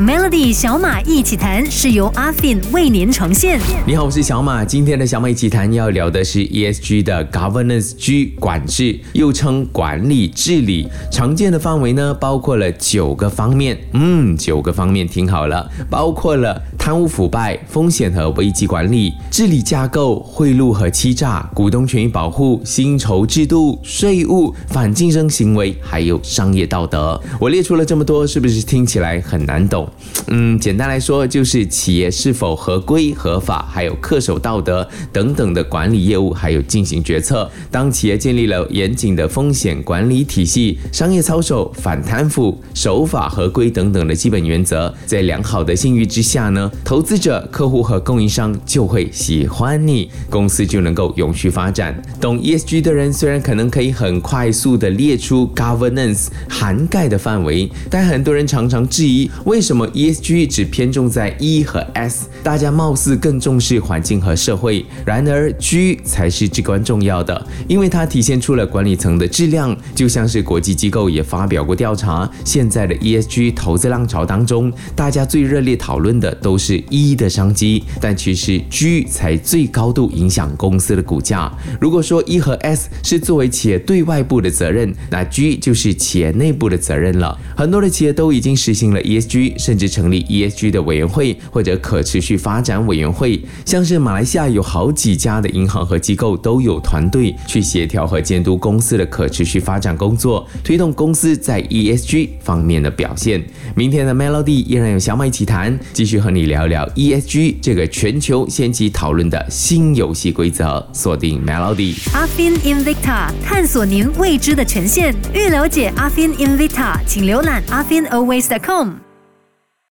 [0.00, 3.60] Melody 小马一起谈是由阿 Fin 为您呈现。
[3.86, 4.64] 你好，我是小马。
[4.64, 10.88] 今天的小马一起谈要聊的是 ESG 的 Governance G 管制，又称管理治理。
[11.12, 13.78] 常见的范围呢，包括了九个方面。
[13.92, 27.20] 嗯，九个方面听好了，包括了贪污腐败、风险和危机管理、治理架构、贿赂和欺诈、股东权益保护、薪酬制度、税务、反竞争行为，还有商业道德。
[27.38, 29.86] 我列出了这么多，是不是听起来很难懂？
[30.28, 37.50] 嗯，简单来说，就是企业是否合规合法，还有恪守道德等等的管理业务，还有进行决策。
[37.70, 52.00] 当企业建立了严谨的风险管理体系、商业操守、反贪腐、守法合规等等的基本原则，在良好的信誉之下呢，投资者、客户和供应商就会喜欢你，公司就能够永续发展。
[52.20, 59.79] 懂 ESG 的人虽然可能可以很快速的列出 governance 涵盖的范围，但很多人常常质疑为什么。
[59.88, 69.76] ESG 只偏重在 E 和 S，大家貌似更重视环境和社会，然而 G 才是至关重要的，因为它体现出了管理层的质量。
[69.94, 81.52] 就像是国际机构也发表过调查，现在的 ESG 投资浪潮当中，大家最热烈讨论的都是 E 的商机，但其实 G 才最高度影响公司的股价。
[81.80, 87.38] 如果说 E 和 S 是作为企业对外部的责任，那 G 就是企业内部的责任了。
[87.56, 89.90] 很多的企业都已经实行了 ESG，甚至。
[89.90, 103.44] 成立 ESG 的委员会或者可持续发展委员会，像是马来西亚有好几家的银行和机构都有团队去协调和监督公司的可持续发展工作，推动公司在 ESG 方面的表现。
[103.74, 110.88] 明天的 Melody 依然有小马一起谈，继续和你聊聊 ESG 这个全球掀起讨论的新游戏规则。
[110.92, 115.12] 锁定 Melody，阿 Fin Invicta 探索您未知的权限。
[115.34, 119.09] 欲了解阿 Fin Invicta，请浏览阿 Fin Always.com。